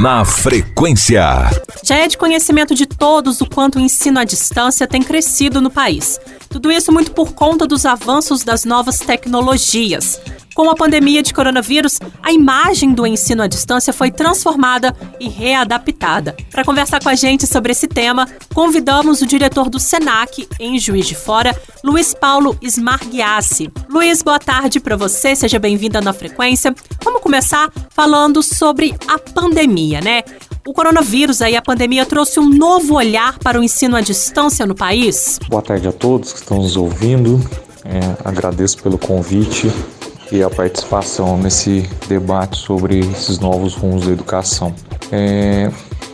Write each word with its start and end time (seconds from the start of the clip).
Na 0.00 0.24
frequência. 0.24 1.22
Já 1.84 1.96
é 1.96 2.08
de 2.08 2.16
conhecimento 2.16 2.74
de 2.74 2.86
todos 2.86 3.42
o 3.42 3.46
quanto 3.46 3.76
o 3.76 3.80
ensino 3.80 4.18
à 4.18 4.24
distância 4.24 4.86
tem 4.86 5.02
crescido 5.02 5.60
no 5.60 5.70
país. 5.70 6.18
Tudo 6.48 6.72
isso 6.72 6.90
muito 6.90 7.12
por 7.12 7.34
conta 7.34 7.66
dos 7.66 7.84
avanços 7.84 8.42
das 8.42 8.64
novas 8.64 9.00
tecnologias. 9.00 10.18
Com 10.54 10.70
a 10.70 10.74
pandemia 10.74 11.22
de 11.22 11.34
coronavírus, 11.34 11.98
a 12.22 12.32
imagem 12.32 12.94
do 12.94 13.06
ensino 13.06 13.42
à 13.42 13.46
distância 13.46 13.92
foi 13.92 14.10
transformada 14.10 14.96
e 15.20 15.28
readaptada. 15.28 16.34
Para 16.50 16.64
conversar 16.64 17.02
com 17.02 17.10
a 17.10 17.14
gente 17.14 17.46
sobre 17.46 17.72
esse 17.72 17.86
tema, 17.86 18.26
convidamos 18.54 19.20
o 19.20 19.26
diretor 19.26 19.68
do 19.68 19.78
SENAC, 19.78 20.48
em 20.58 20.78
Juiz 20.78 21.06
de 21.06 21.14
Fora, 21.14 21.54
Luiz 21.84 22.14
Paulo 22.14 22.56
Smargiassi. 22.62 23.70
Luiz, 23.92 24.22
boa 24.22 24.38
tarde 24.38 24.78
para 24.78 24.94
você, 24.96 25.34
seja 25.34 25.58
bem-vinda 25.58 26.00
na 26.00 26.12
frequência. 26.12 26.72
Vamos 27.02 27.20
começar 27.20 27.68
falando 27.90 28.40
sobre 28.40 28.94
a 29.08 29.18
pandemia, 29.18 30.00
né? 30.00 30.22
O 30.64 30.72
coronavírus 30.72 31.42
aí, 31.42 31.56
a 31.56 31.62
pandemia 31.62 32.06
trouxe 32.06 32.38
um 32.38 32.48
novo 32.48 32.94
olhar 32.94 33.36
para 33.40 33.58
o 33.58 33.64
ensino 33.64 33.96
à 33.96 34.00
distância 34.00 34.64
no 34.64 34.76
país? 34.76 35.40
Boa 35.48 35.60
tarde 35.60 35.88
a 35.88 35.92
todos 35.92 36.32
que 36.32 36.38
estão 36.38 36.58
nos 36.58 36.76
ouvindo. 36.76 37.40
É, 37.84 37.98
agradeço 38.24 38.80
pelo 38.80 38.96
convite 38.96 39.68
e 40.30 40.40
a 40.40 40.48
participação 40.48 41.36
nesse 41.36 41.80
debate 42.08 42.58
sobre 42.58 43.00
esses 43.00 43.40
novos 43.40 43.74
rumos 43.74 44.06
da 44.06 44.12
educação. 44.12 44.72
É, 45.10 45.68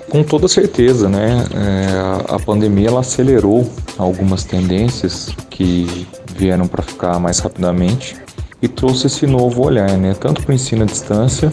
com 0.08 0.22
toda 0.22 0.48
certeza, 0.48 1.10
né, 1.10 1.44
é, 1.52 2.32
a 2.32 2.38
pandemia 2.38 2.88
ela 2.88 3.00
acelerou 3.00 3.70
algumas 3.98 4.44
tendências 4.44 5.28
que 5.50 6.06
vieram 6.36 6.66
para 6.66 6.82
ficar 6.82 7.18
mais 7.18 7.38
rapidamente 7.38 8.16
e 8.60 8.68
trouxe 8.68 9.06
esse 9.06 9.26
novo 9.26 9.64
olhar, 9.64 9.96
né, 9.96 10.14
tanto 10.18 10.42
para 10.42 10.52
o 10.52 10.54
ensino 10.54 10.82
à 10.82 10.86
distância, 10.86 11.52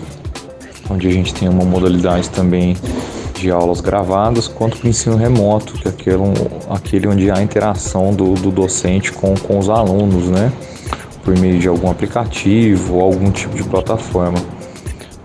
onde 0.90 1.08
a 1.08 1.12
gente 1.12 1.34
tem 1.34 1.50
uma 1.50 1.66
modalidade 1.66 2.30
também 2.30 2.78
de 3.40 3.52
aulas 3.52 3.82
gravadas, 3.82 4.48
quanto 4.48 4.78
para 4.78 4.88
o 4.88 4.90
ensino 4.90 5.16
remoto, 5.16 5.74
que 5.74 5.88
é 5.88 5.92
aquele, 5.92 6.18
aquele 6.70 7.08
onde 7.08 7.32
há 7.32 7.42
interação 7.42 8.14
do, 8.14 8.34
do 8.36 8.52
docente 8.52 9.12
com, 9.12 9.34
com 9.36 9.60
os 9.60 9.70
alunos, 9.70 10.26
né? 10.30 10.52
por 11.24 11.38
meio 11.38 11.58
de 11.58 11.68
algum 11.68 11.90
aplicativo 11.90 12.96
ou 12.96 13.02
algum 13.02 13.32
tipo 13.32 13.56
de 13.56 13.64
plataforma. 13.64 14.38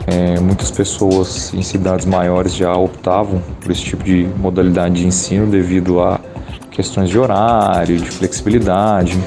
É, 0.07 0.41
muitas 0.41 0.71
pessoas 0.71 1.53
em 1.53 1.63
cidades 1.63 2.07
maiores 2.07 2.55
já 2.55 2.73
optavam 2.73 3.43
por 3.61 3.71
esse 3.71 3.83
tipo 3.83 4.03
de 4.03 4.27
modalidade 4.39 4.95
de 4.95 5.07
ensino 5.07 5.47
devido 5.47 6.01
a 6.01 6.19
questões 6.71 7.11
de 7.11 7.19
horário, 7.19 7.99
de 7.99 8.11
flexibilidade, 8.11 9.19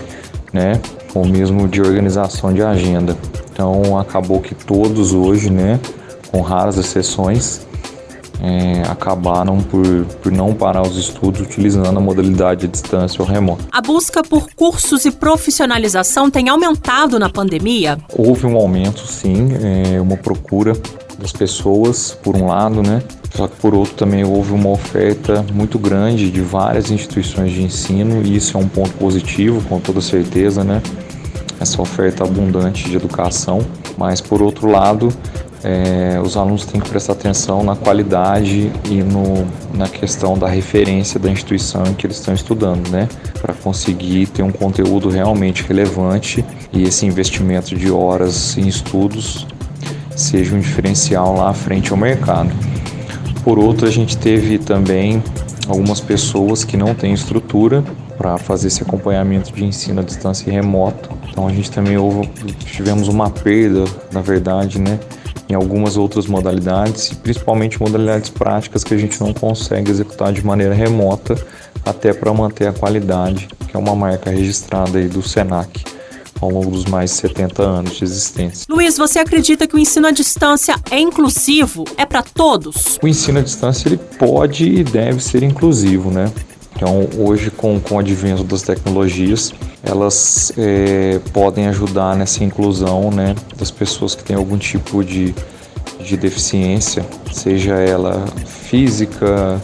né, 0.52 0.80
ou 1.14 1.26
mesmo 1.26 1.68
de 1.68 1.82
organização 1.82 2.54
de 2.54 2.62
agenda. 2.62 3.16
Então 3.52 3.98
acabou 3.98 4.40
que 4.40 4.56
todos 4.56 5.14
hoje, 5.14 5.50
né, 5.50 5.80
com 6.32 6.42
raras 6.42 6.78
exceções, 6.78 7.62
é, 8.42 8.82
acabaram 8.90 9.60
por, 9.60 10.06
por 10.22 10.32
não 10.32 10.54
parar 10.54 10.82
os 10.82 10.98
estudos 10.98 11.42
utilizando 11.42 11.96
a 11.96 12.02
modalidade 12.02 12.62
de 12.62 12.68
distância 12.68 13.22
ou 13.22 13.28
remoto. 13.28 13.64
A 13.72 13.82
busca 13.82 14.24
por 14.24 14.50
cursos 14.56 15.06
e 15.06 15.12
profissionalização 15.12 16.30
tem 16.30 16.50
aumentado 16.50 17.20
na 17.20 17.30
pandemia? 17.30 18.00
Houve 18.18 18.48
um 18.48 18.56
aumento, 18.56 19.06
sim, 19.06 19.50
é, 19.54 20.02
uma 20.02 20.18
procura 20.18 20.74
das 21.22 21.32
pessoas, 21.32 22.18
por 22.22 22.36
um 22.36 22.48
lado, 22.48 22.82
né? 22.82 23.02
Só 23.36 23.48
que 23.48 23.56
por 23.58 23.74
outro 23.74 23.94
também 23.94 24.26
houve 24.26 24.52
uma 24.52 24.70
oferta 24.70 25.46
muito 25.54 25.80
grande 25.80 26.30
de 26.30 26.42
várias 26.42 26.92
instituições 26.92 27.52
de 27.52 27.64
ensino 27.64 28.22
e 28.24 28.36
isso 28.36 28.58
é 28.58 28.60
um 28.60 28.68
ponto 28.68 28.92
positivo, 28.96 29.62
com 29.70 29.80
toda 29.80 30.02
certeza, 30.02 30.64
né? 30.64 30.82
Essa 31.60 31.82
oferta 31.82 32.24
abundante 32.24 32.90
de 32.90 32.96
educação, 32.96 33.60
mas 33.98 34.20
por 34.20 34.42
outro 34.42 34.68
lado, 34.68 35.10
é, 35.64 36.20
os 36.20 36.36
alunos 36.36 36.66
têm 36.66 36.82
que 36.82 36.90
prestar 36.90 37.14
atenção 37.14 37.64
na 37.64 37.76
qualidade 37.76 38.72
e 38.90 39.04
no, 39.04 39.48
na 39.76 39.88
questão 39.88 40.36
da 40.36 40.48
referência 40.48 41.20
da 41.20 41.30
instituição 41.30 41.84
em 41.86 41.94
que 41.94 42.08
eles 42.08 42.18
estão 42.18 42.34
estudando, 42.34 42.90
né? 42.90 43.08
Para 43.40 43.54
conseguir 43.54 44.26
ter 44.26 44.42
um 44.42 44.52
conteúdo 44.52 45.10
realmente 45.10 45.64
relevante 45.64 46.44
e 46.74 46.84
esse 46.84 47.06
investimento 47.06 47.76
de 47.76 47.92
horas 47.92 48.58
em 48.58 48.68
estudos 48.68 49.46
seja 50.22 50.56
um 50.56 50.60
diferencial 50.60 51.36
lá 51.36 51.50
à 51.50 51.54
frente 51.54 51.92
ao 51.92 51.98
mercado. 51.98 52.52
Por 53.44 53.58
outro, 53.58 53.88
a 53.88 53.92
gente 53.92 54.18
teve 54.18 54.58
também 54.58 55.22
algumas 55.68 56.00
pessoas 56.00 56.64
que 56.64 56.78
não 56.78 56.94
têm 56.94 57.14
estrutura 57.14 57.84
para 58.18 58.38
fazer 58.38 58.68
esse 58.68 58.84
acompanhamento 58.84 59.52
de 59.52 59.66
ensino 59.66 60.02
à 60.02 60.04
distância 60.04 60.50
e 60.50 60.54
remoto. 60.54 61.10
Então 61.30 61.48
a 61.48 61.52
gente 61.52 61.72
também 61.72 61.98
houve, 61.98 62.28
tivemos 62.66 63.08
uma 63.08 63.30
perda, 63.30 63.86
na 64.12 64.22
verdade, 64.22 64.80
né, 64.80 65.00
em 65.50 65.56
algumas 65.56 65.98
outras 65.98 66.28
modalidades, 66.28 67.14
principalmente 67.14 67.82
modalidades 67.82 68.30
práticas 68.30 68.84
que 68.84 68.94
a 68.94 68.98
gente 68.98 69.20
não 69.20 69.34
consegue 69.34 69.90
executar 69.90 70.32
de 70.32 70.46
maneira 70.46 70.74
remota, 70.74 71.36
até 71.84 72.14
para 72.14 72.32
manter 72.32 72.68
a 72.68 72.74
qualidade, 72.74 73.48
que 73.68 73.76
é 73.76 73.80
uma 73.80 73.96
marca 73.96 74.30
registrada 74.30 75.00
aí 75.00 75.08
do 75.08 75.24
SENAC 75.24 75.84
ao 76.42 76.50
longo 76.50 76.72
dos 76.72 76.86
mais 76.86 77.12
de 77.12 77.18
70 77.18 77.62
anos 77.62 77.96
de 77.96 78.04
existência. 78.04 78.66
Luiz, 78.68 78.98
você 78.98 79.20
acredita 79.20 79.68
que 79.68 79.76
o 79.76 79.80
ensino 79.80 80.08
à 80.08 80.12
distância 80.12 80.76
é 80.90 81.00
inclusivo? 81.00 81.86
É 81.96 82.06
para 82.06 82.24
todos? 82.24 82.98
O 83.02 83.08
ensino 83.08 83.40
à 83.40 83.42
distância 83.42 83.88
ele 83.88 83.98
pode 83.98 84.66
e 84.66 84.84
deve 84.84 85.24
ser 85.24 85.44
inclusivo, 85.44 86.10
né? 86.10 86.32
Então, 86.76 87.08
hoje, 87.16 87.52
com, 87.52 87.80
com 87.80 87.96
o 87.96 88.00
advento 88.00 88.44
das 88.44 88.64
tecnologias, 88.64 89.54
elas 89.84 90.52
é, 90.58 91.20
podem 91.32 91.68
ajudar 91.68 92.16
nessa 92.16 92.44
inclusão 92.44 93.12
né, 93.12 93.36
das 93.56 93.70
pessoas 93.70 94.16
que 94.16 94.24
têm 94.24 94.36
algum 94.36 94.58
tipo 94.58 95.04
de, 95.04 95.36
de 96.00 96.18
deficiência, 96.18 97.06
seja 97.32 97.76
ela 97.76 98.26
física, 98.48 99.62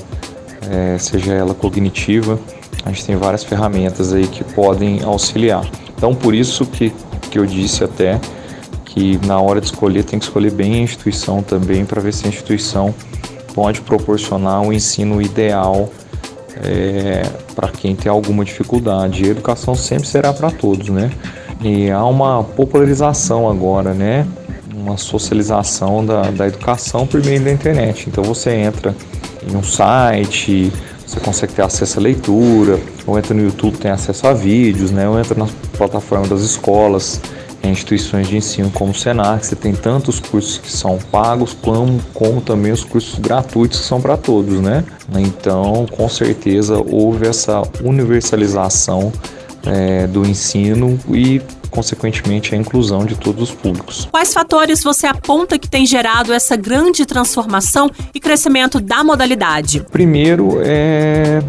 é, 0.69 0.97
seja 0.99 1.33
ela 1.33 1.55
cognitiva. 1.55 2.39
A 2.85 2.89
gente 2.89 3.05
tem 3.05 3.15
várias 3.15 3.43
ferramentas 3.43 4.13
aí 4.13 4.27
que 4.27 4.43
podem 4.43 5.01
auxiliar. 5.03 5.67
Então, 5.97 6.13
por 6.13 6.35
isso 6.35 6.65
que, 6.65 6.93
que 7.31 7.39
eu 7.39 7.45
disse 7.45 7.83
até 7.83 8.19
que 8.85 9.19
na 9.25 9.39
hora 9.39 9.59
de 9.59 9.67
escolher 9.67 10.03
tem 10.03 10.19
que 10.19 10.25
escolher 10.25 10.51
bem 10.51 10.75
a 10.75 10.77
instituição 10.77 11.41
também 11.41 11.85
para 11.85 11.99
ver 11.99 12.13
se 12.13 12.25
a 12.25 12.29
instituição 12.29 12.93
pode 13.53 13.81
proporcionar 13.81 14.61
um 14.61 14.71
ensino 14.71 15.19
ideal 15.19 15.89
é, 16.63 17.23
para 17.55 17.69
quem 17.69 17.95
tem 17.95 18.11
alguma 18.11 18.45
dificuldade. 18.45 19.23
a 19.23 19.27
educação 19.27 19.75
sempre 19.75 20.07
será 20.07 20.31
para 20.31 20.51
todos, 20.51 20.89
né? 20.89 21.11
E 21.61 21.89
há 21.89 22.05
uma 22.05 22.43
popularização 22.43 23.49
agora, 23.49 23.93
né? 23.93 24.27
Uma 24.73 24.97
socialização 24.97 26.05
da, 26.05 26.29
da 26.29 26.47
educação 26.47 27.07
por 27.07 27.23
meio 27.23 27.41
da 27.41 27.51
internet. 27.51 28.07
Então 28.07 28.23
você 28.23 28.51
entra 28.51 28.95
em 29.49 29.55
um 29.55 29.63
site, 29.63 30.71
você 31.07 31.21
consegue 31.21 31.53
ter 31.53 31.61
acesso 31.61 31.99
à 31.99 32.03
leitura, 32.03 32.79
ou 33.05 33.17
entra 33.17 33.33
no 33.33 33.41
YouTube 33.41 33.77
tem 33.77 33.89
acesso 33.89 34.27
a 34.27 34.33
vídeos, 34.33 34.91
né? 34.91 35.07
Ou 35.07 35.17
entra 35.17 35.33
na 35.39 35.47
plataforma 35.77 36.27
das 36.27 36.41
escolas, 36.41 37.21
em 37.63 37.71
instituições 37.71 38.27
de 38.27 38.35
ensino 38.35 38.69
como 38.71 38.91
o 38.91 38.93
Senac, 38.93 39.45
você 39.45 39.55
tem 39.55 39.73
tantos 39.73 40.19
cursos 40.19 40.57
que 40.57 40.71
são 40.71 40.99
pagos, 41.09 41.53
como, 41.53 41.99
como 42.13 42.41
também 42.41 42.73
os 42.73 42.83
cursos 42.83 43.17
gratuitos 43.19 43.79
que 43.79 43.85
são 43.85 44.01
para 44.01 44.17
todos, 44.17 44.59
né? 44.59 44.83
Então, 45.17 45.85
com 45.89 46.09
certeza, 46.09 46.77
houve 46.77 47.25
essa 47.25 47.63
universalização 47.81 49.11
é, 49.65 50.07
do 50.07 50.25
ensino 50.25 50.99
e 51.09 51.41
consequentemente 51.69 52.53
a 52.53 52.57
inclusão 52.57 53.05
de 53.05 53.15
todos 53.15 53.49
os 53.49 53.51
públicos. 53.51 54.07
Quais 54.11 54.33
fatores 54.33 54.83
você 54.83 55.07
aponta 55.07 55.57
que 55.57 55.69
tem 55.69 55.85
gerado 55.85 56.33
essa 56.33 56.55
grande 56.55 57.05
transformação 57.05 57.89
e 58.13 58.19
crescimento 58.19 58.79
da 58.79 59.03
modalidade? 59.03 59.85
Primeiro 59.91 60.59
é 60.61 61.41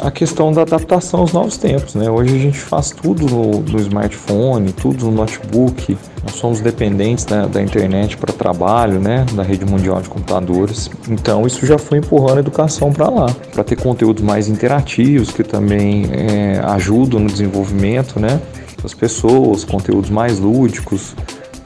a 0.00 0.10
questão 0.10 0.52
da 0.52 0.62
adaptação 0.62 1.20
aos 1.20 1.32
novos 1.32 1.56
tempos, 1.56 1.94
né? 1.94 2.10
Hoje 2.10 2.34
a 2.34 2.38
gente 2.38 2.58
faz 2.58 2.90
tudo 2.90 3.26
no, 3.26 3.60
no 3.60 3.78
smartphone, 3.80 4.72
tudo 4.72 5.06
no 5.06 5.12
notebook. 5.12 5.96
Nós 6.22 6.34
somos 6.36 6.60
dependentes 6.60 7.24
da, 7.24 7.46
da 7.46 7.62
internet 7.62 8.16
para 8.16 8.32
trabalho, 8.32 8.98
né? 8.98 9.26
Da 9.34 9.42
rede 9.42 9.64
mundial 9.64 10.00
de 10.00 10.08
computadores. 10.08 10.90
Então 11.08 11.46
isso 11.46 11.66
já 11.66 11.78
foi 11.78 11.98
empurrando 11.98 12.38
a 12.38 12.40
educação 12.40 12.92
para 12.92 13.08
lá, 13.08 13.26
para 13.52 13.62
ter 13.62 13.76
conteúdos 13.76 14.22
mais 14.22 14.48
interativos 14.48 15.30
que 15.30 15.42
também 15.42 16.08
é, 16.12 16.60
ajudam 16.64 17.20
no 17.20 17.28
desenvolvimento, 17.28 18.18
né? 18.18 18.40
Das 18.82 18.94
pessoas, 18.94 19.64
conteúdos 19.64 20.10
mais 20.10 20.38
lúdicos, 20.38 21.14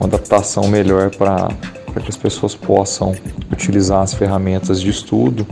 uma 0.00 0.08
adaptação 0.08 0.68
melhor 0.68 1.10
para 1.14 1.48
para 1.94 2.02
que 2.02 2.10
as 2.10 2.16
pessoas 2.16 2.56
possam 2.56 3.14
utilizar 3.52 4.02
as 4.02 4.12
ferramentas 4.12 4.80
de 4.80 4.90
estudo. 4.90 5.46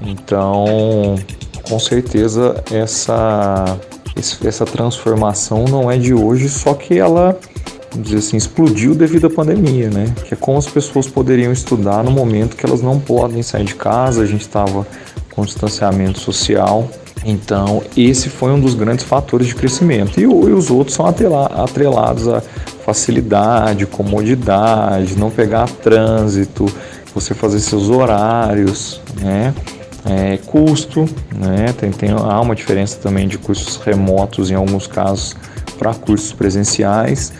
Então, 0.00 1.16
com 1.68 1.78
certeza 1.80 2.62
essa, 2.70 3.76
essa 4.44 4.64
transformação 4.64 5.64
não 5.64 5.90
é 5.90 5.98
de 5.98 6.14
hoje, 6.14 6.48
só 6.48 6.72
que 6.72 6.96
ela, 6.96 7.36
vamos 7.90 8.06
dizer 8.06 8.18
assim, 8.18 8.36
explodiu 8.36 8.94
devido 8.94 9.26
à 9.26 9.30
pandemia, 9.30 9.90
né? 9.90 10.14
Que 10.24 10.34
é 10.34 10.36
como 10.36 10.56
as 10.56 10.68
pessoas 10.68 11.08
poderiam 11.08 11.52
estudar 11.52 12.04
no 12.04 12.12
momento 12.12 12.56
que 12.56 12.64
elas 12.64 12.80
não 12.80 13.00
podem 13.00 13.42
sair 13.42 13.64
de 13.64 13.74
casa, 13.74 14.22
a 14.22 14.26
gente 14.26 14.42
estava 14.42 14.86
com 15.34 15.44
distanciamento 15.44 16.20
social. 16.20 16.88
Então, 17.24 17.82
esse 17.96 18.28
foi 18.28 18.52
um 18.52 18.60
dos 18.60 18.74
grandes 18.74 19.04
fatores 19.04 19.46
de 19.46 19.54
crescimento. 19.54 20.18
E, 20.18 20.22
e 20.22 20.26
os 20.26 20.70
outros 20.70 20.94
são 20.96 21.06
atrelados 21.06 22.28
a 22.28 22.40
facilidade, 22.84 23.86
comodidade, 23.86 25.18
não 25.18 25.30
pegar 25.30 25.68
trânsito, 25.68 26.66
você 27.14 27.34
fazer 27.34 27.60
seus 27.60 27.90
horários, 27.90 29.00
né? 29.20 29.54
É, 30.06 30.38
custo, 30.38 31.04
né? 31.34 31.74
Tem, 31.78 31.90
tem, 31.90 32.10
há 32.10 32.40
uma 32.40 32.54
diferença 32.54 32.98
também 32.98 33.28
de 33.28 33.36
cursos 33.36 33.76
remotos 33.76 34.50
em 34.50 34.54
alguns 34.54 34.86
casos 34.86 35.36
para 35.78 35.92
cursos 35.92 36.32
presenciais, 36.32 37.32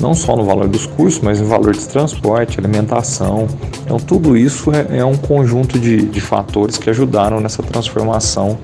não 0.00 0.14
só 0.14 0.36
no 0.36 0.44
valor 0.44 0.68
dos 0.68 0.86
cursos, 0.86 1.20
mas 1.20 1.40
no 1.40 1.46
valor 1.46 1.72
de 1.72 1.86
transporte, 1.86 2.60
alimentação. 2.60 3.48
Então, 3.84 3.98
tudo 3.98 4.36
isso 4.36 4.70
é, 4.72 4.98
é 4.98 5.04
um 5.04 5.16
conjunto 5.16 5.78
de, 5.78 6.02
de 6.02 6.20
fatores 6.20 6.76
que 6.76 6.88
ajudaram 6.88 7.40
nessa 7.40 7.62
transformação 7.62 8.58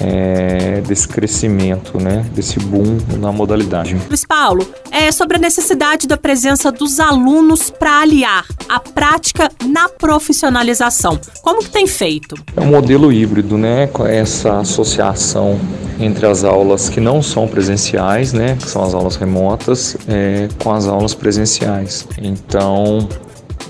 é, 0.00 0.80
desse 0.80 1.06
crescimento, 1.06 1.98
né, 1.98 2.24
desse 2.34 2.58
boom 2.58 2.98
na 3.18 3.30
modalidade. 3.30 3.96
Luiz 4.08 4.24
Paulo, 4.24 4.66
é 4.90 5.12
sobre 5.12 5.36
a 5.36 5.40
necessidade 5.40 6.06
da 6.06 6.16
presença 6.16 6.72
dos 6.72 6.98
alunos 6.98 7.70
para 7.70 8.00
aliar 8.00 8.46
a 8.68 8.80
prática 8.80 9.50
na 9.66 9.88
profissionalização. 9.88 11.20
Como 11.42 11.60
que 11.60 11.70
tem 11.70 11.86
feito? 11.86 12.34
É 12.56 12.60
um 12.60 12.66
modelo 12.66 13.12
híbrido, 13.12 13.58
né, 13.58 13.86
com 13.88 14.06
essa 14.06 14.60
associação 14.60 15.58
entre 15.98 16.26
as 16.26 16.44
aulas 16.44 16.88
que 16.88 17.00
não 17.00 17.22
são 17.22 17.46
presenciais, 17.46 18.32
né, 18.32 18.56
que 18.56 18.68
são 18.68 18.82
as 18.82 18.94
aulas 18.94 19.16
remotas, 19.16 19.96
é, 20.08 20.48
com 20.62 20.72
as 20.72 20.86
aulas 20.86 21.14
presenciais. 21.14 22.06
Então, 22.18 23.06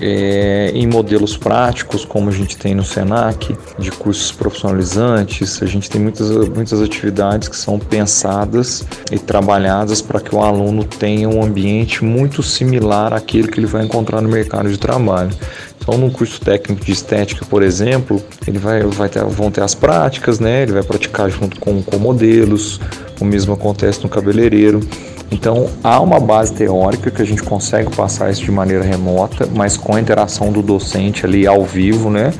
é, 0.01 0.71
em 0.73 0.87
modelos 0.87 1.37
práticos, 1.37 2.03
como 2.03 2.29
a 2.29 2.31
gente 2.31 2.57
tem 2.57 2.73
no 2.73 2.83
SENAC, 2.83 3.55
de 3.77 3.91
cursos 3.91 4.31
profissionalizantes, 4.31 5.61
a 5.61 5.65
gente 5.65 5.89
tem 5.89 6.01
muitas, 6.01 6.29
muitas 6.49 6.81
atividades 6.81 7.47
que 7.47 7.55
são 7.55 7.77
pensadas 7.77 8.85
e 9.11 9.19
trabalhadas 9.19 10.01
para 10.01 10.19
que 10.19 10.33
o 10.35 10.41
aluno 10.41 10.83
tenha 10.83 11.29
um 11.29 11.43
ambiente 11.43 12.03
muito 12.03 12.41
similar 12.41 13.13
àquele 13.13 13.47
que 13.47 13.59
ele 13.59 13.67
vai 13.67 13.85
encontrar 13.85 14.21
no 14.21 14.29
mercado 14.29 14.69
de 14.69 14.77
trabalho. 14.77 15.29
Então, 15.79 15.97
no 15.97 16.11
curso 16.11 16.39
técnico 16.39 16.85
de 16.85 16.91
estética, 16.91 17.43
por 17.45 17.63
exemplo, 17.63 18.21
ele 18.45 18.59
vai, 18.59 18.83
vai 18.83 19.09
ter, 19.09 19.23
vão 19.25 19.49
ter 19.49 19.61
as 19.61 19.73
práticas, 19.73 20.39
né? 20.39 20.61
Ele 20.61 20.73
vai 20.73 20.83
praticar 20.83 21.29
junto 21.29 21.59
com, 21.59 21.81
com 21.81 21.97
modelos. 21.97 22.79
O 23.19 23.25
mesmo 23.25 23.53
acontece 23.53 24.03
no 24.03 24.09
cabeleireiro. 24.09 24.79
Então, 25.31 25.69
há 25.81 25.99
uma 26.01 26.19
base 26.19 26.53
teórica 26.53 27.09
que 27.09 27.21
a 27.21 27.25
gente 27.25 27.41
consegue 27.41 27.95
passar 27.95 28.29
isso 28.29 28.43
de 28.43 28.51
maneira 28.51 28.83
remota, 28.83 29.47
mas 29.55 29.77
com 29.77 29.95
a 29.95 30.01
interação 30.01 30.51
do 30.51 30.61
docente 30.61 31.25
ali 31.25 31.47
ao 31.47 31.63
vivo, 31.63 32.09
né? 32.09 32.33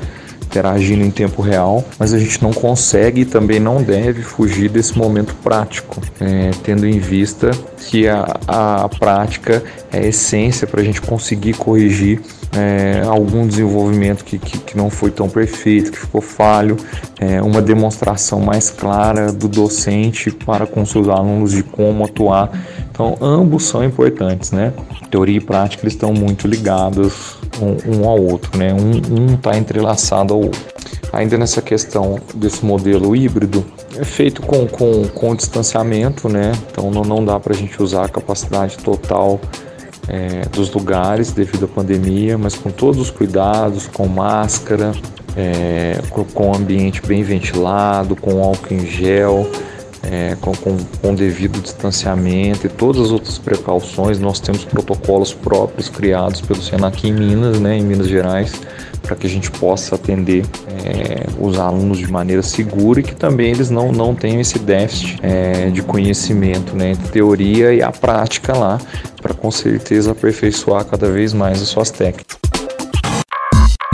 Interagindo 0.51 1.05
em 1.05 1.09
tempo 1.09 1.41
real, 1.41 1.83
mas 1.97 2.13
a 2.13 2.19
gente 2.19 2.43
não 2.43 2.51
consegue 2.51 3.21
e 3.21 3.25
também 3.25 3.57
não 3.57 3.81
deve 3.81 4.21
fugir 4.21 4.69
desse 4.69 4.97
momento 4.97 5.33
prático, 5.35 6.01
é, 6.19 6.51
tendo 6.61 6.85
em 6.85 6.99
vista 6.99 7.51
que 7.77 8.07
a, 8.07 8.25
a 8.47 8.89
prática 8.89 9.63
é 9.91 9.99
a 9.99 10.07
essência 10.07 10.67
para 10.67 10.81
a 10.81 10.83
gente 10.83 11.01
conseguir 11.01 11.53
corrigir 11.53 12.21
é, 12.53 13.01
algum 13.07 13.47
desenvolvimento 13.47 14.25
que, 14.25 14.37
que, 14.37 14.57
que, 14.57 14.77
não 14.77 14.89
foi 14.89 15.09
tão 15.09 15.29
perfeito, 15.29 15.89
que 15.89 15.99
ficou 15.99 16.19
falho, 16.19 16.75
é, 17.17 17.41
uma 17.41 17.61
demonstração 17.61 18.41
mais 18.41 18.69
clara 18.69 19.31
do 19.31 19.47
docente 19.47 20.29
para 20.31 20.67
com 20.67 20.85
seus 20.85 21.07
alunos 21.07 21.51
de 21.51 21.63
como 21.63 22.03
atuar. 22.03 22.51
Então, 22.91 23.17
ambos 23.21 23.63
são 23.63 23.85
importantes, 23.85 24.51
né? 24.51 24.73
Teoria 25.09 25.37
e 25.37 25.41
prática 25.41 25.83
eles 25.83 25.93
estão 25.93 26.13
muito 26.13 26.45
ligados 26.45 27.40
um, 27.59 27.97
um 27.97 28.09
ao 28.09 28.21
outro, 28.21 28.57
né? 28.57 28.73
Um 28.73 29.35
está 29.35 29.57
entrelaçado 29.57 30.33
ao 30.33 30.41
outro. 30.41 30.61
Ainda 31.11 31.37
nessa 31.37 31.61
questão 31.61 32.19
desse 32.33 32.63
modelo 32.63 33.15
híbrido, 33.15 33.65
é 33.97 34.05
feito 34.05 34.41
com, 34.41 34.65
com, 34.67 35.07
com 35.09 35.35
distanciamento, 35.35 36.29
né? 36.29 36.53
Então 36.71 36.89
não, 36.89 37.01
não 37.01 37.25
dá 37.25 37.39
para 37.39 37.53
a 37.53 37.57
gente 37.57 37.81
usar 37.81 38.05
a 38.05 38.09
capacidade 38.09 38.77
total 38.77 39.39
é, 40.07 40.47
dos 40.49 40.71
lugares 40.71 41.31
devido 41.31 41.65
à 41.65 41.67
pandemia, 41.67 42.37
mas 42.37 42.55
com 42.55 42.69
todos 42.71 42.99
os 42.99 43.09
cuidados, 43.09 43.87
com 43.87 44.07
máscara, 44.07 44.93
é, 45.35 45.99
com, 46.09 46.23
com 46.23 46.55
ambiente 46.55 47.01
bem 47.05 47.23
ventilado, 47.23 48.15
com 48.15 48.43
álcool 48.43 48.73
em 48.73 48.85
gel, 48.85 49.49
é, 50.03 50.35
com, 50.41 50.51
com, 50.53 50.77
com 51.01 51.15
devido 51.15 51.61
distanciamento 51.61 52.65
e 52.65 52.69
todas 52.69 53.01
as 53.01 53.11
outras 53.11 53.37
precauções. 53.37 54.19
Nós 54.19 54.39
temos 54.39 54.65
protocolos 54.65 55.33
próprios 55.33 55.89
criados 55.89 56.41
pelo 56.41 56.61
Senac 56.61 57.07
em 57.07 57.13
Minas, 57.13 57.59
né, 57.59 57.77
em 57.77 57.83
Minas 57.83 58.07
Gerais, 58.07 58.53
para 59.01 59.15
que 59.15 59.27
a 59.27 59.29
gente 59.29 59.51
possa 59.51 59.95
atender 59.95 60.45
é, 60.83 61.25
os 61.39 61.59
alunos 61.59 61.97
de 61.97 62.11
maneira 62.11 62.41
segura 62.41 62.99
e 62.99 63.03
que 63.03 63.15
também 63.15 63.51
eles 63.51 63.69
não, 63.69 63.91
não 63.91 64.15
tenham 64.15 64.41
esse 64.41 64.59
déficit 64.59 65.19
é, 65.21 65.69
de 65.69 65.81
conhecimento 65.81 66.75
né, 66.75 66.91
entre 66.91 67.09
teoria 67.09 67.73
e 67.73 67.81
a 67.81 67.91
prática 67.91 68.57
lá, 68.57 68.79
para 69.21 69.33
com 69.33 69.51
certeza 69.51 70.11
aperfeiçoar 70.11 70.85
cada 70.85 71.09
vez 71.09 71.33
mais 71.33 71.61
as 71.61 71.67
suas 71.67 71.91
técnicas. 71.91 72.40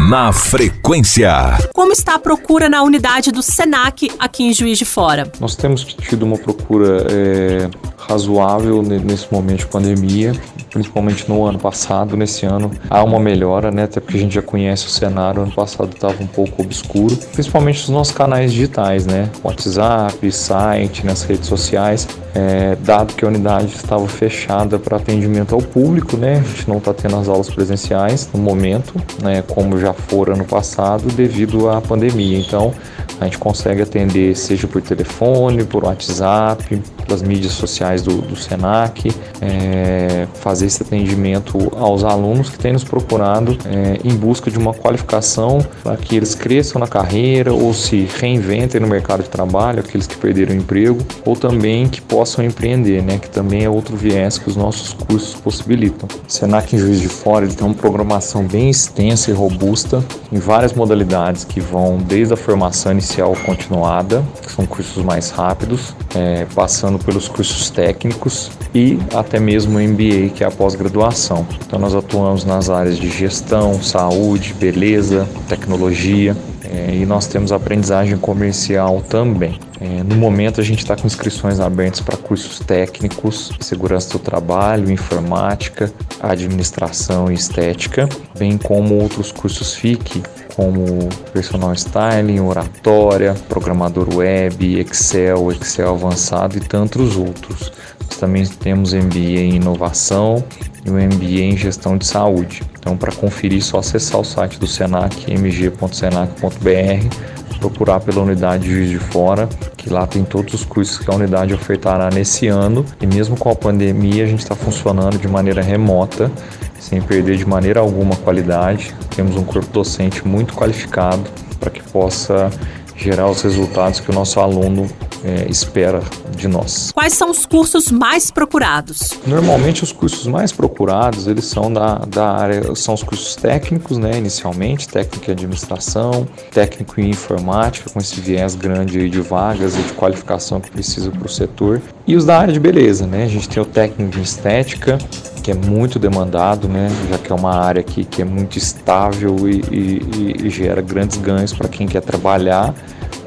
Na 0.09 0.31
frequência. 0.31 1.29
Como 1.73 1.91
está 1.91 2.15
a 2.15 2.19
procura 2.19 2.69
na 2.69 2.81
unidade 2.81 3.29
do 3.29 3.43
SENAC 3.43 4.09
aqui 4.17 4.43
em 4.43 4.53
Juiz 4.53 4.77
de 4.77 4.85
Fora? 4.85 5.29
Nós 5.37 5.57
temos 5.57 5.83
tido 5.83 6.23
uma 6.23 6.37
procura 6.37 7.05
é, 7.11 7.69
razoável 8.09 8.81
nesse 8.81 9.31
momento 9.31 9.59
de 9.59 9.67
pandemia 9.67 10.33
principalmente 10.77 11.27
no 11.27 11.45
ano 11.45 11.57
passado. 11.57 12.15
Nesse 12.15 12.45
ano 12.45 12.71
há 12.89 13.03
uma 13.03 13.19
melhora, 13.19 13.71
né? 13.71 13.83
Até 13.83 13.99
porque 13.99 14.17
a 14.17 14.19
gente 14.19 14.35
já 14.35 14.41
conhece 14.41 14.85
o 14.85 14.89
cenário. 14.89 15.41
Ano 15.41 15.51
passado 15.51 15.91
estava 15.93 16.21
um 16.21 16.27
pouco 16.27 16.61
obscuro, 16.61 17.15
principalmente 17.33 17.81
os 17.81 17.89
nossos 17.89 18.13
canais 18.13 18.51
digitais, 18.51 19.05
né? 19.05 19.29
WhatsApp, 19.43 20.31
site, 20.31 21.05
nas 21.05 21.23
redes 21.23 21.47
sociais. 21.47 22.07
É, 22.35 22.75
dado 22.81 23.15
que 23.15 23.25
a 23.25 23.27
unidade 23.27 23.73
estava 23.75 24.07
fechada 24.07 24.77
para 24.77 24.97
atendimento 24.97 25.55
ao 25.55 25.61
público, 25.61 26.15
né? 26.17 26.33
A 26.37 26.43
gente 26.43 26.69
não 26.69 26.77
está 26.77 26.93
tendo 26.93 27.15
as 27.15 27.27
aulas 27.27 27.49
presenciais 27.49 28.29
no 28.31 28.39
momento, 28.39 28.93
né? 29.21 29.41
Como 29.41 29.79
já 29.79 29.93
foram 29.93 30.35
ano 30.35 30.45
passado, 30.45 31.07
devido 31.13 31.69
à 31.69 31.81
pandemia. 31.81 32.37
Então 32.37 32.73
a 33.19 33.25
gente 33.25 33.37
consegue 33.37 33.81
atender 33.81 34.35
seja 34.35 34.67
por 34.67 34.81
telefone, 34.81 35.63
por 35.63 35.83
WhatsApp, 35.83 36.81
pelas 37.05 37.21
mídias 37.21 37.53
sociais 37.53 38.01
do, 38.01 38.21
do 38.21 38.35
SENAC, 38.35 39.11
é, 39.41 40.27
fazer 40.35 40.67
esse 40.67 40.83
atendimento 40.83 41.57
aos 41.75 42.03
alunos 42.03 42.49
que 42.49 42.57
têm 42.57 42.73
nos 42.73 42.83
procurado 42.83 43.57
é, 43.65 43.99
em 44.03 44.15
busca 44.15 44.51
de 44.51 44.57
uma 44.57 44.73
qualificação 44.73 45.65
para 45.83 45.97
que 45.97 46.15
eles 46.15 46.35
cresçam 46.35 46.79
na 46.79 46.87
carreira 46.87 47.53
ou 47.53 47.73
se 47.73 48.07
reinventem 48.19 48.79
no 48.79 48.87
mercado 48.87 49.23
de 49.23 49.29
trabalho, 49.29 49.79
aqueles 49.79 50.05
que 50.05 50.15
perderam 50.17 50.53
o 50.53 50.57
emprego, 50.57 50.99
ou 51.25 51.35
também 51.35 51.87
que 51.87 52.01
possam 52.01 52.45
empreender, 52.45 53.01
né, 53.01 53.17
que 53.17 53.29
também 53.29 53.63
é 53.63 53.69
outro 53.69 53.95
viés 53.95 54.37
que 54.37 54.47
os 54.49 54.55
nossos 54.55 54.93
cursos 54.93 55.33
possibilitam. 55.35 56.07
O 56.27 56.31
SENAC 56.31 56.75
em 56.75 56.79
Juiz 56.79 56.99
de 56.99 57.09
Fora 57.09 57.45
ele 57.45 57.53
tem 57.53 57.65
uma 57.65 57.75
programação 57.75 58.43
bem 58.43 58.69
extensa 58.69 59.31
e 59.31 59.33
robusta 59.33 60.03
em 60.31 60.37
várias 60.37 60.73
modalidades 60.73 61.43
que 61.43 61.59
vão 61.59 61.97
desde 61.97 62.33
a 62.33 62.37
formação 62.37 62.91
inicial 62.91 63.06
continuada, 63.45 64.23
que 64.41 64.51
são 64.51 64.65
cursos 64.65 65.03
mais 65.03 65.29
rápidos, 65.29 65.95
é, 66.15 66.45
passando 66.53 66.99
pelos 66.99 67.27
cursos 67.27 67.69
técnicos 67.69 68.51
e 68.73 68.99
até 69.15 69.39
mesmo 69.39 69.77
o 69.77 69.81
MBA, 69.81 70.29
que 70.35 70.43
é 70.43 70.47
a 70.47 70.51
pós-graduação. 70.51 71.47
Então 71.65 71.79
nós 71.79 71.95
atuamos 71.95 72.43
nas 72.43 72.69
áreas 72.69 72.97
de 72.97 73.09
gestão, 73.09 73.81
saúde, 73.81 74.53
beleza, 74.53 75.27
tecnologia, 75.47 76.35
é, 76.71 76.95
e 76.95 77.05
nós 77.05 77.27
temos 77.27 77.51
aprendizagem 77.51 78.17
comercial 78.17 79.01
também. 79.01 79.59
É, 79.79 80.03
no 80.03 80.15
momento 80.15 80.59
a 80.59 80.63
gente 80.63 80.79
está 80.79 80.95
com 80.95 81.05
inscrições 81.05 81.59
abertas 81.59 82.01
para 82.01 82.17
cursos 82.17 82.59
técnicos, 82.59 83.51
segurança 83.59 84.11
do 84.11 84.19
trabalho, 84.19 84.91
informática, 84.91 85.91
administração 86.19 87.31
e 87.31 87.35
estética, 87.35 88.09
bem 88.37 88.57
como 88.57 88.95
outros 88.95 89.31
cursos 89.31 89.75
FIC, 89.75 90.23
como 90.55 91.07
personal 91.31 91.71
styling, 91.73 92.39
oratória, 92.39 93.35
programador 93.47 94.15
web, 94.15 94.79
Excel, 94.79 95.51
Excel 95.51 95.93
avançado 95.93 96.57
e 96.57 96.59
tantos 96.59 97.15
outros. 97.15 97.71
Também 98.19 98.45
temos 98.45 98.93
MBA 98.93 99.19
em 99.19 99.55
inovação 99.55 100.43
e 100.85 100.89
o 100.89 100.93
MBA 100.93 101.41
em 101.41 101.57
gestão 101.57 101.97
de 101.97 102.05
saúde. 102.05 102.63
Então, 102.79 102.97
para 102.97 103.11
conferir, 103.11 103.59
é 103.59 103.61
só 103.61 103.79
acessar 103.79 104.19
o 104.19 104.23
site 104.23 104.59
do 104.59 104.65
Senac, 104.65 105.31
mg.senac.br 105.31 107.37
procurar 107.57 107.99
pela 107.99 108.21
unidade 108.21 108.69
Juiz 108.69 108.89
de 108.89 108.99
Fora, 108.99 109.49
que 109.75 109.89
lá 109.89 110.07
tem 110.07 110.23
todos 110.23 110.53
os 110.53 110.63
cursos 110.63 110.99
que 110.99 111.11
a 111.11 111.15
unidade 111.15 111.53
ofertará 111.53 112.09
nesse 112.09 112.47
ano. 112.47 112.85
E 113.01 113.07
mesmo 113.07 113.37
com 113.37 113.49
a 113.49 113.55
pandemia, 113.55 114.23
a 114.23 114.27
gente 114.27 114.39
está 114.39 114.55
funcionando 114.55 115.17
de 115.17 115.27
maneira 115.27 115.61
remota, 115.61 116.31
sem 116.79 117.01
perder 117.01 117.37
de 117.37 117.45
maneira 117.45 117.79
alguma 117.79 118.15
qualidade. 118.15 118.95
Temos 119.15 119.35
um 119.35 119.43
corpo 119.43 119.69
docente 119.71 120.27
muito 120.27 120.53
qualificado 120.53 121.23
para 121.59 121.69
que 121.69 121.81
possa 121.83 122.49
gerar 122.95 123.29
os 123.29 123.41
resultados 123.41 123.99
que 123.99 124.09
o 124.09 124.13
nosso 124.13 124.39
aluno 124.39 124.87
é, 125.27 125.45
espera 125.49 126.01
de 126.35 126.47
nós. 126.47 126.91
Quais 126.93 127.13
são 127.13 127.29
os 127.29 127.45
cursos 127.45 127.91
mais 127.91 128.31
procurados? 128.31 129.19
Normalmente 129.27 129.83
os 129.83 129.91
cursos 129.91 130.25
mais 130.25 130.53
procurados 130.53 131.27
eles 131.27 131.45
são 131.45 131.71
da, 131.71 131.95
da 131.95 132.31
área, 132.31 132.73
são 132.75 132.93
os 132.93 133.03
cursos 133.03 133.35
técnicos, 133.35 133.97
né, 133.97 134.17
inicialmente, 134.17 134.87
técnico 134.87 135.29
em 135.29 135.33
administração, 135.33 136.25
técnico 136.51 137.01
em 137.01 137.09
informática, 137.09 137.89
com 137.89 137.99
esse 137.99 138.21
viés 138.21 138.55
grande 138.55 139.09
de 139.09 139.21
vagas 139.21 139.75
e 139.77 139.81
de 139.81 139.93
qualificação 139.93 140.61
que 140.61 140.71
precisa 140.71 141.11
para 141.11 141.25
o 141.25 141.29
setor, 141.29 141.81
e 142.05 142.15
os 142.15 142.23
da 142.23 142.39
área 142.39 142.53
de 142.53 142.59
beleza, 142.59 143.05
né, 143.05 143.25
a 143.25 143.27
gente 143.27 143.49
tem 143.49 143.61
o 143.61 143.65
técnico 143.65 144.17
em 144.17 144.21
estética, 144.21 144.97
que 145.43 145.51
é 145.51 145.55
muito 145.55 145.97
demandado, 145.97 146.67
né? 146.67 146.89
Já 147.09 147.17
que 147.17 147.31
é 147.31 147.35
uma 147.35 147.55
área 147.55 147.79
aqui 147.79 148.03
que 148.03 148.21
é 148.21 148.25
muito 148.25 148.57
estável 148.57 149.47
e, 149.47 149.61
e, 149.71 150.45
e 150.45 150.49
gera 150.49 150.81
grandes 150.81 151.15
ganhos 151.15 151.53
para 151.53 151.69
quem 151.69 151.87
quer 151.87 152.01
trabalhar 152.01 152.75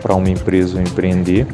para 0.02 0.14
uma 0.14 0.28
empresa 0.28 0.76
ou 0.76 0.83
empreender. 0.83 1.47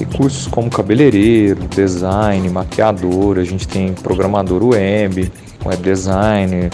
E 0.00 0.04
cursos 0.04 0.46
como 0.46 0.70
cabeleireiro, 0.70 1.66
design, 1.68 2.48
maquiador, 2.48 3.38
a 3.38 3.44
gente 3.44 3.66
tem 3.66 3.92
programador 3.94 4.62
web, 4.62 5.32
web 5.64 5.82
designer, 5.82 6.70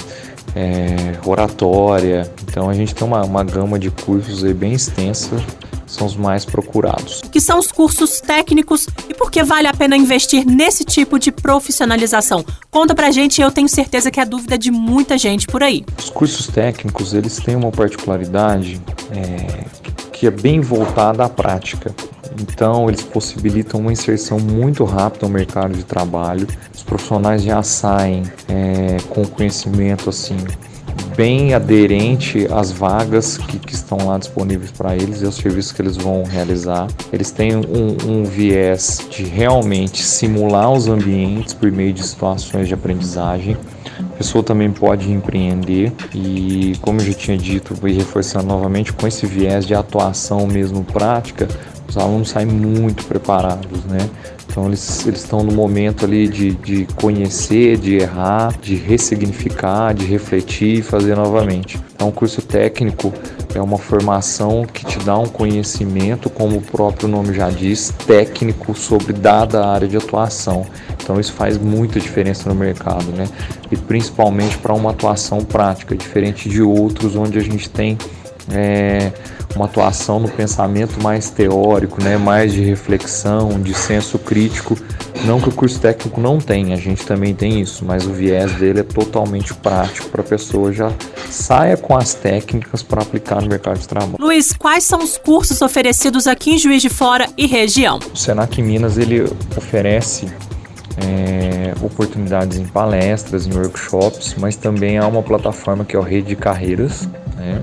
é, 0.57 1.19
oratória. 1.25 2.31
Então 2.49 2.69
a 2.69 2.75
gente 2.75 2.95
tem 2.95 3.07
uma, 3.07 3.25
uma 3.25 3.45
gama 3.45 3.79
de 3.79 3.91
cursos 3.91 4.43
bem 4.53 4.73
extensa 4.73 5.37
são 5.93 6.07
os 6.07 6.17
mais 6.17 6.45
procurados. 6.45 7.21
Que 7.31 7.41
são 7.41 7.59
os 7.59 7.71
cursos 7.71 8.21
técnicos 8.21 8.87
e 9.09 9.15
por 9.15 9.31
que 9.31 9.43
vale 9.43 9.69
a 9.69 9.75
pena 9.75 9.97
investir 9.97 10.45
nesse 10.47 10.85
tipo 10.85 11.19
de 11.19 11.31
profissionalização? 11.31 12.45
Conta 12.71 12.95
pra 12.95 13.11
gente, 13.11 13.41
eu 13.41 13.51
tenho 13.51 13.69
certeza 13.69 14.11
que 14.11 14.19
é 14.19 14.25
dúvida 14.25 14.57
de 14.57 14.71
muita 14.71 15.19
gente 15.19 15.47
por 15.47 15.63
aí. 15.63 15.85
Os 15.99 16.09
cursos 16.09 16.47
técnicos, 16.47 17.13
eles 17.13 17.37
têm 17.37 17.55
uma 17.55 17.71
particularidade 17.71 18.81
é, 19.11 19.65
que 20.13 20.27
é 20.27 20.31
bem 20.31 20.61
voltada 20.61 21.25
à 21.25 21.29
prática. 21.29 21.95
Então, 22.41 22.89
eles 22.89 23.03
possibilitam 23.03 23.81
uma 23.81 23.93
inserção 23.93 24.39
muito 24.39 24.85
rápida 24.85 25.27
no 25.27 25.33
mercado 25.33 25.75
de 25.75 25.85
trabalho. 25.85 26.47
Os 26.75 26.83
profissionais 26.83 27.43
já 27.43 27.63
saem 27.63 28.23
é, 28.49 28.97
com 29.09 29.25
conhecimento 29.27 30.09
assim 30.09 30.37
bem 31.17 31.53
aderente 31.55 32.47
às 32.51 32.71
vagas 32.71 33.37
que, 33.37 33.59
que 33.59 33.75
estão 33.75 33.99
lá 34.07 34.19
disponíveis 34.19 34.71
para 34.71 34.95
eles 34.95 35.21
e 35.21 35.27
aos 35.27 35.37
serviços 35.37 35.73
que 35.73 35.83
eles 35.83 35.97
vão 35.97 36.23
realizar. 36.25 36.89
Eles 37.13 37.31
têm 37.31 37.55
um, 37.55 37.97
um, 38.07 38.25
viés 38.25 39.01
de 39.11 39.25
realmente 39.25 40.03
simular 40.03 40.73
os 40.73 40.89
ambientes 40.89 41.55
por 41.55 41.71
meio 41.71 41.93
de 41.93 42.03
situações 42.03 42.69
de 42.69 42.75
aprendizagem. 42.75 43.57
A 43.99 44.17
pessoa 44.17 44.43
também 44.43 44.71
pode 44.71 45.11
empreender 45.11 45.93
e, 46.15 46.75
como 46.81 47.01
eu 47.01 47.05
já 47.05 47.13
tinha 47.13 47.37
dito, 47.37 47.75
vou 47.75 47.91
reforçando 47.91 48.47
novamente, 48.47 48.93
com 48.93 49.07
esse 49.07 49.27
viés 49.27 49.67
de 49.67 49.75
atuação 49.75 50.47
mesmo 50.47 50.83
prática, 50.85 51.47
os 51.93 51.99
alunos 51.99 52.31
saem 52.31 52.47
muito 52.47 53.05
preparados, 53.05 53.85
né? 53.85 54.09
Então 54.49 54.67
eles, 54.67 55.07
eles 55.07 55.21
estão 55.21 55.43
no 55.43 55.53
momento 55.53 56.07
ali 56.07 56.27
de, 56.27 56.53
de 56.53 56.87
conhecer, 56.97 57.77
de 57.77 57.97
errar, 57.97 58.59
de 58.61 58.75
ressignificar, 58.75 59.93
de 59.93 60.07
refletir 60.07 60.79
e 60.79 60.83
fazer 60.83 61.15
novamente. 61.15 61.79
Então 61.95 62.09
o 62.09 62.13
curso 62.13 62.41
técnico 62.41 63.13
é 63.55 63.61
uma 63.61 63.77
formação 63.77 64.65
que 64.65 64.87
te 64.87 64.99
dá 65.01 65.19
um 65.19 65.27
conhecimento, 65.27 66.31
como 66.31 66.57
o 66.57 66.63
próprio 66.63 67.09
nome 67.09 67.35
já 67.35 67.51
diz, 67.51 67.93
técnico 68.07 68.75
sobre 68.75 69.13
dada 69.13 69.67
área 69.67 69.87
de 69.87 69.99
atuação. 69.99 70.65
Então 71.03 71.21
isso 71.21 71.35
faz 71.35 71.59
muita 71.59 72.01
diferença 72.01 72.49
no 72.49 72.55
mercado, 72.55 73.05
né? 73.13 73.29
E 73.71 73.77
principalmente 73.77 74.57
para 74.57 74.73
uma 74.73 74.93
atuação 74.93 75.45
prática, 75.45 75.95
diferente 75.95 76.49
de 76.49 76.63
outros 76.63 77.17
onde 77.17 77.39
a 77.39 77.43
gente 77.43 77.69
tem 77.69 77.99
é, 78.51 79.13
uma 79.55 79.67
atuação 79.67 80.19
no 80.19 80.29
pensamento 80.29 81.03
mais 81.03 81.31
teórico, 81.31 82.03
né, 82.03 82.17
mais 82.17 82.53
de 82.53 82.63
reflexão, 82.63 83.61
de 83.61 83.75
senso 83.75 84.19
crítico. 84.19 84.77
Não 85.25 85.41
que 85.41 85.49
o 85.49 85.53
curso 85.53 85.79
técnico 85.79 86.21
não 86.21 86.39
tenha, 86.39 86.75
a 86.75 86.79
gente 86.79 87.07
também 87.07 87.35
tem 87.35 87.61
isso, 87.61 87.85
mas 87.85 88.07
o 88.07 88.13
viés 88.13 88.53
dele 88.55 88.81
é 88.81 88.83
totalmente 88.83 89.55
prático 89.55 90.09
para 90.09 90.21
a 90.21 90.25
pessoa 90.25 90.73
já 90.73 90.91
saia 91.31 91.77
com 91.77 91.97
as 91.97 92.15
técnicas 92.15 92.83
para 92.83 93.03
aplicar 93.03 93.41
no 93.41 93.49
mercado 93.49 93.79
de 93.79 93.87
trabalho. 93.87 94.17
Luiz, 94.19 94.53
quais 94.53 94.85
são 94.85 95.03
os 95.03 95.17
cursos 95.17 95.63
oferecidos 95.63 96.27
aqui 96.27 96.53
em 96.53 96.59
Juiz 96.59 96.83
de 96.83 96.89
Fora 96.89 97.29
e 97.37 97.47
região? 97.47 98.01
O 98.13 98.17
Senac 98.17 98.61
Minas 98.61 98.99
ele 98.99 99.23
oferece 99.57 100.27
é, 100.97 101.73
oportunidades 101.81 102.59
em 102.59 102.65
palestras, 102.65 103.47
em 103.47 103.53
workshops, 103.53 104.35
mas 104.39 104.57
também 104.57 104.99
há 104.99 105.07
uma 105.07 105.23
plataforma 105.23 105.85
que 105.85 105.97
é 105.97 105.99
o 105.99 106.03
Rede 106.03 106.29
de 106.29 106.37
Carreiras, 106.37 107.09
né? 107.37 107.63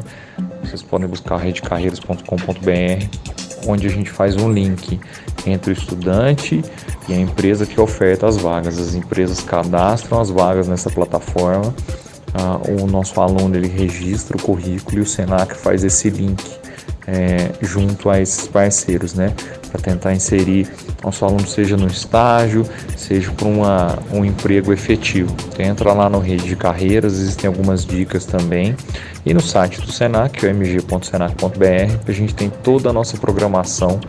Vocês 0.70 0.84
podem 0.84 1.08
buscar 1.08 1.38
redecarreiras.com.br, 1.38 3.68
onde 3.68 3.88
a 3.88 3.90
gente 3.90 4.12
faz 4.12 4.36
um 4.36 4.54
link 4.54 5.00
entre 5.48 5.72
o 5.72 5.74
estudante 5.74 6.64
e 7.08 7.14
a 7.14 7.18
empresa 7.18 7.66
que 7.66 7.82
oferta 7.82 8.28
as 8.28 8.38
vagas. 8.38 8.78
As 8.78 8.94
empresas 8.94 9.42
cadastram 9.42 10.22
as 10.22 10.30
vagas 10.30 10.68
nessa 10.68 10.92
plataforma. 10.92 11.74
Ah, 12.36 12.60
o 12.70 12.86
nosso 12.86 13.20
aluno 13.20 13.56
ele 13.56 13.68
registra 13.68 14.38
o 14.38 14.42
currículo 14.42 15.00
e 15.00 15.02
o 15.02 15.06
Senac 15.08 15.58
faz 15.58 15.84
esse 15.84 16.08
link 16.12 16.44
é, 17.08 17.50
junto 17.66 18.08
a 18.08 18.22
esses 18.22 18.48
parceiros, 18.48 19.16
né? 19.16 19.34
Para 19.72 19.82
tentar 19.82 20.14
inserir 20.14 20.68
nosso 21.04 21.24
aluno 21.24 21.48
seja 21.48 21.78
no 21.78 21.88
estágio, 21.88 22.68
seja 22.98 23.32
para 23.32 23.48
um 24.12 24.26
emprego 24.26 24.74
efetivo. 24.74 25.34
Então, 25.48 25.66
entra 25.66 25.94
lá 25.94 26.10
no 26.10 26.20
Rede 26.20 26.46
de 26.46 26.56
Carreiras, 26.56 27.14
existem 27.14 27.48
algumas 27.48 27.86
dicas 27.86 28.26
também. 28.26 28.76
E 29.26 29.34
no 29.34 29.42
site 29.42 29.82
do 29.82 29.92
Senac, 29.92 30.46
o 30.46 30.50
mg.senac.br, 30.50 32.00
a 32.08 32.12
gente 32.12 32.34
tem 32.34 32.50
toda 32.50 32.90
a 32.90 32.94
nossa 32.94 33.18
programação 33.18 34.00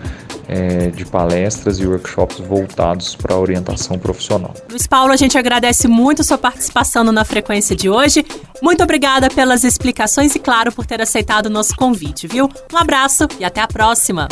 é, 0.48 0.88
de 0.88 1.04
palestras 1.04 1.78
e 1.78 1.86
workshops 1.86 2.38
voltados 2.40 3.14
para 3.14 3.34
a 3.34 3.38
orientação 3.38 3.96
profissional. 3.98 4.52
Luiz 4.68 4.86
Paulo, 4.86 5.12
a 5.12 5.16
gente 5.16 5.38
agradece 5.38 5.86
muito 5.86 6.24
sua 6.24 6.38
participação 6.38 7.04
na 7.04 7.24
frequência 7.24 7.76
de 7.76 7.88
hoje. 7.88 8.26
Muito 8.60 8.82
obrigada 8.82 9.30
pelas 9.30 9.62
explicações 9.62 10.34
e, 10.34 10.40
claro, 10.40 10.72
por 10.72 10.84
ter 10.84 11.00
aceitado 11.00 11.46
o 11.46 11.50
nosso 11.50 11.76
convite, 11.76 12.26
viu? 12.26 12.48
Um 12.72 12.76
abraço 12.76 13.28
e 13.38 13.44
até 13.44 13.60
a 13.60 13.68
próxima! 13.68 14.26